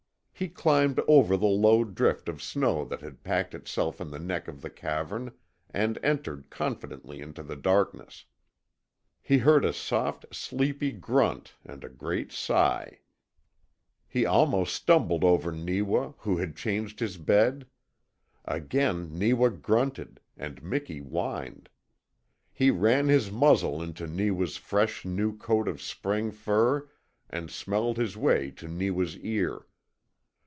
He 0.33 0.49
climbed 0.49 0.99
over 1.07 1.37
the 1.37 1.45
low 1.45 1.83
drift 1.83 2.27
of 2.27 2.41
snow 2.41 2.83
that 2.85 3.01
had 3.01 3.23
packed 3.23 3.53
itself 3.53 4.01
in 4.01 4.09
the 4.09 4.17
neck 4.17 4.47
of 4.47 4.61
the 4.63 4.71
cavern 4.71 5.33
and 5.69 5.99
entered 6.01 6.49
confidently 6.49 7.21
into 7.21 7.43
the 7.43 7.55
darkness. 7.55 8.25
He 9.21 9.37
heard 9.37 9.63
a 9.63 9.71
soft, 9.71 10.25
sleepy 10.35 10.93
grunt 10.93 11.53
and 11.63 11.83
a 11.83 11.89
great 11.89 12.31
sigh. 12.31 13.01
He 14.07 14.25
almost 14.25 14.73
stumbled 14.73 15.23
over 15.23 15.51
Neewa, 15.51 16.13
who 16.17 16.37
had 16.37 16.55
changed 16.55 17.01
his 17.01 17.17
bed. 17.17 17.67
Again 18.43 19.11
Neewa 19.13 19.49
grunted, 19.51 20.19
and 20.35 20.63
Miki 20.63 20.97
whined. 21.01 21.69
He 22.51 22.71
ran 22.71 23.09
his 23.09 23.31
muzzle 23.31 23.79
into 23.79 24.07
Neewa's 24.07 24.57
fresh, 24.57 25.05
new 25.05 25.37
coat 25.37 25.67
of 25.67 25.79
spring 25.83 26.31
fur 26.31 26.89
and 27.29 27.51
smelled 27.51 27.97
his 27.97 28.17
way 28.17 28.49
to 28.49 28.67
Neewa's 28.67 29.15
ear. 29.19 29.67